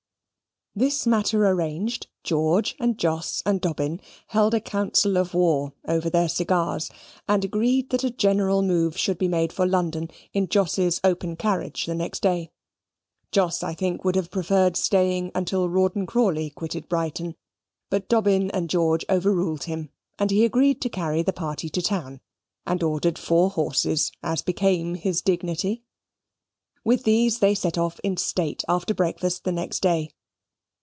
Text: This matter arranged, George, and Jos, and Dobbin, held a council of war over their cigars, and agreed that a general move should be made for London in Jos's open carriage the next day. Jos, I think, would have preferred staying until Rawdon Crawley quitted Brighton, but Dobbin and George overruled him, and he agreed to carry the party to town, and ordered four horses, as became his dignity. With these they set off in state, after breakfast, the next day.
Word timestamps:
This 0.73 1.05
matter 1.05 1.45
arranged, 1.45 2.07
George, 2.23 2.77
and 2.79 2.97
Jos, 2.97 3.43
and 3.45 3.59
Dobbin, 3.59 3.99
held 4.27 4.53
a 4.53 4.61
council 4.61 5.17
of 5.17 5.33
war 5.33 5.73
over 5.85 6.09
their 6.09 6.29
cigars, 6.29 6.89
and 7.27 7.43
agreed 7.43 7.89
that 7.89 8.05
a 8.05 8.09
general 8.09 8.61
move 8.61 8.97
should 8.97 9.17
be 9.17 9.27
made 9.27 9.51
for 9.51 9.65
London 9.67 10.09
in 10.31 10.47
Jos's 10.47 11.01
open 11.03 11.35
carriage 11.35 11.87
the 11.87 11.93
next 11.93 12.21
day. 12.21 12.53
Jos, 13.33 13.63
I 13.63 13.73
think, 13.73 14.05
would 14.05 14.15
have 14.15 14.31
preferred 14.31 14.77
staying 14.77 15.29
until 15.35 15.67
Rawdon 15.67 16.05
Crawley 16.05 16.49
quitted 16.49 16.87
Brighton, 16.87 17.35
but 17.89 18.07
Dobbin 18.07 18.49
and 18.51 18.69
George 18.69 19.03
overruled 19.09 19.65
him, 19.65 19.89
and 20.17 20.31
he 20.31 20.45
agreed 20.45 20.79
to 20.83 20.89
carry 20.89 21.21
the 21.21 21.33
party 21.33 21.67
to 21.69 21.81
town, 21.81 22.21
and 22.65 22.81
ordered 22.81 23.19
four 23.19 23.49
horses, 23.49 24.09
as 24.23 24.41
became 24.41 24.95
his 24.95 25.21
dignity. 25.21 25.83
With 26.85 27.03
these 27.03 27.39
they 27.39 27.55
set 27.55 27.77
off 27.77 27.99
in 28.05 28.15
state, 28.15 28.63
after 28.69 28.93
breakfast, 28.93 29.43
the 29.43 29.51
next 29.51 29.81
day. 29.81 30.11